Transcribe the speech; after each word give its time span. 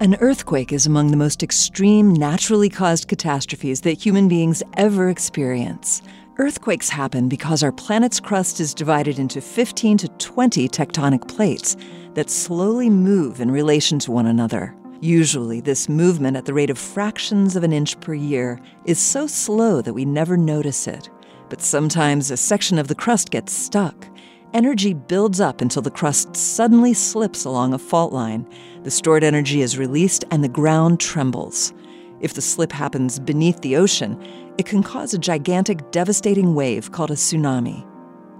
An 0.00 0.14
earthquake 0.20 0.72
is 0.72 0.86
among 0.86 1.10
the 1.10 1.16
most 1.18 1.42
extreme 1.42 2.14
naturally 2.14 2.70
caused 2.70 3.06
catastrophes 3.06 3.82
that 3.82 4.02
human 4.02 4.28
beings 4.28 4.62
ever 4.78 5.10
experience. 5.10 6.00
Earthquakes 6.38 6.88
happen 6.88 7.28
because 7.28 7.62
our 7.62 7.70
planet's 7.70 8.18
crust 8.18 8.60
is 8.60 8.72
divided 8.72 9.18
into 9.18 9.42
15 9.42 9.98
to 9.98 10.08
20 10.08 10.70
tectonic 10.70 11.28
plates 11.28 11.76
that 12.14 12.30
slowly 12.30 12.88
move 12.88 13.42
in 13.42 13.50
relation 13.50 13.98
to 13.98 14.10
one 14.10 14.24
another. 14.24 14.74
Usually, 15.02 15.60
this 15.60 15.86
movement 15.86 16.34
at 16.34 16.46
the 16.46 16.54
rate 16.54 16.70
of 16.70 16.78
fractions 16.78 17.54
of 17.54 17.62
an 17.62 17.74
inch 17.74 18.00
per 18.00 18.14
year 18.14 18.58
is 18.86 18.98
so 18.98 19.26
slow 19.26 19.82
that 19.82 19.92
we 19.92 20.06
never 20.06 20.38
notice 20.38 20.86
it. 20.86 21.10
But 21.50 21.60
sometimes 21.60 22.30
a 22.30 22.38
section 22.38 22.78
of 22.78 22.88
the 22.88 22.94
crust 22.94 23.28
gets 23.28 23.52
stuck. 23.52 24.09
Energy 24.52 24.94
builds 24.94 25.40
up 25.40 25.60
until 25.60 25.80
the 25.80 25.92
crust 25.92 26.34
suddenly 26.34 26.92
slips 26.92 27.44
along 27.44 27.72
a 27.72 27.78
fault 27.78 28.12
line. 28.12 28.44
The 28.82 28.90
stored 28.90 29.22
energy 29.22 29.62
is 29.62 29.78
released 29.78 30.24
and 30.32 30.42
the 30.42 30.48
ground 30.48 30.98
trembles. 30.98 31.72
If 32.20 32.34
the 32.34 32.42
slip 32.42 32.72
happens 32.72 33.20
beneath 33.20 33.60
the 33.60 33.76
ocean, 33.76 34.20
it 34.58 34.66
can 34.66 34.82
cause 34.82 35.14
a 35.14 35.18
gigantic, 35.18 35.92
devastating 35.92 36.56
wave 36.56 36.90
called 36.90 37.12
a 37.12 37.14
tsunami. 37.14 37.86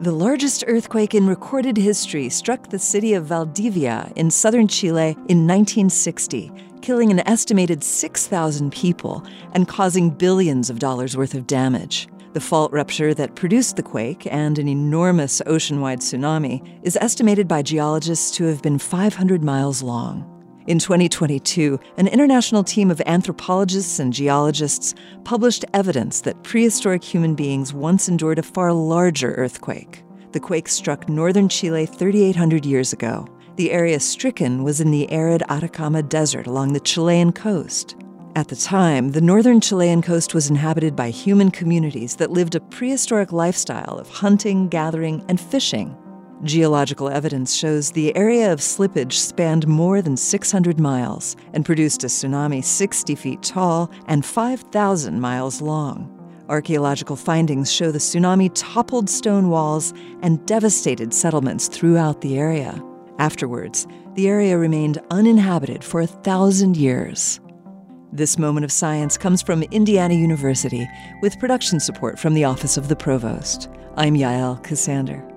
The 0.00 0.12
largest 0.12 0.64
earthquake 0.66 1.14
in 1.14 1.26
recorded 1.26 1.76
history 1.76 2.30
struck 2.30 2.70
the 2.70 2.78
city 2.78 3.12
of 3.12 3.26
Valdivia 3.26 4.10
in 4.16 4.30
southern 4.30 4.66
Chile 4.66 5.10
in 5.28 5.46
1960, 5.46 6.50
killing 6.80 7.10
an 7.10 7.26
estimated 7.28 7.84
6,000 7.84 8.72
people 8.72 9.22
and 9.52 9.68
causing 9.68 10.08
billions 10.08 10.70
of 10.70 10.78
dollars 10.78 11.18
worth 11.18 11.34
of 11.34 11.46
damage. 11.46 12.08
The 12.34 12.40
fault 12.40 12.72
rupture 12.72 13.14
that 13.14 13.34
produced 13.34 13.76
the 13.76 13.82
quake 13.82 14.26
and 14.30 14.58
an 14.58 14.68
enormous 14.68 15.40
ocean 15.46 15.80
wide 15.80 16.00
tsunami 16.00 16.78
is 16.82 16.98
estimated 17.00 17.48
by 17.48 17.62
geologists 17.62 18.30
to 18.32 18.44
have 18.44 18.60
been 18.60 18.78
500 18.78 19.42
miles 19.42 19.82
long. 19.82 20.34
In 20.66 20.78
2022, 20.78 21.80
an 21.96 22.06
international 22.06 22.62
team 22.62 22.90
of 22.90 23.00
anthropologists 23.06 23.98
and 23.98 24.12
geologists 24.12 24.94
published 25.24 25.64
evidence 25.72 26.20
that 26.20 26.42
prehistoric 26.42 27.02
human 27.02 27.34
beings 27.34 27.72
once 27.72 28.06
endured 28.06 28.38
a 28.38 28.42
far 28.42 28.74
larger 28.74 29.32
earthquake. 29.32 30.04
The 30.32 30.40
quake 30.40 30.68
struck 30.68 31.08
northern 31.08 31.48
Chile 31.48 31.86
3,800 31.86 32.66
years 32.66 32.92
ago. 32.92 33.26
The 33.56 33.70
area 33.70 33.98
stricken 33.98 34.62
was 34.62 34.82
in 34.82 34.90
the 34.90 35.10
arid 35.10 35.42
Atacama 35.48 36.02
Desert 36.02 36.46
along 36.46 36.74
the 36.74 36.80
Chilean 36.80 37.32
coast. 37.32 37.96
At 38.38 38.46
the 38.46 38.54
time, 38.54 39.10
the 39.10 39.20
northern 39.20 39.60
Chilean 39.60 40.00
coast 40.00 40.32
was 40.32 40.48
inhabited 40.48 40.94
by 40.94 41.10
human 41.10 41.50
communities 41.50 42.14
that 42.14 42.30
lived 42.30 42.54
a 42.54 42.60
prehistoric 42.60 43.32
lifestyle 43.32 43.98
of 43.98 44.08
hunting, 44.08 44.68
gathering, 44.68 45.24
and 45.28 45.40
fishing. 45.40 45.96
Geological 46.44 47.08
evidence 47.08 47.52
shows 47.52 47.90
the 47.90 48.14
area 48.14 48.52
of 48.52 48.60
slippage 48.60 49.14
spanned 49.14 49.66
more 49.66 50.00
than 50.00 50.16
600 50.16 50.78
miles 50.78 51.34
and 51.52 51.64
produced 51.64 52.04
a 52.04 52.06
tsunami 52.06 52.62
60 52.62 53.16
feet 53.16 53.42
tall 53.42 53.90
and 54.06 54.24
5,000 54.24 55.20
miles 55.20 55.60
long. 55.60 56.08
Archaeological 56.48 57.16
findings 57.16 57.72
show 57.72 57.90
the 57.90 57.98
tsunami 57.98 58.52
toppled 58.54 59.10
stone 59.10 59.48
walls 59.48 59.92
and 60.22 60.46
devastated 60.46 61.12
settlements 61.12 61.66
throughout 61.66 62.20
the 62.20 62.38
area. 62.38 62.80
Afterwards, 63.18 63.88
the 64.14 64.28
area 64.28 64.56
remained 64.56 65.02
uninhabited 65.10 65.82
for 65.82 66.00
a 66.00 66.06
thousand 66.06 66.76
years. 66.76 67.40
This 68.10 68.38
moment 68.38 68.64
of 68.64 68.72
science 68.72 69.18
comes 69.18 69.42
from 69.42 69.62
Indiana 69.64 70.14
University 70.14 70.88
with 71.20 71.38
production 71.38 71.78
support 71.78 72.18
from 72.18 72.32
the 72.32 72.44
Office 72.44 72.78
of 72.78 72.88
the 72.88 72.96
Provost. 72.96 73.68
I'm 73.96 74.14
Yael 74.14 74.62
Ksander. 74.64 75.27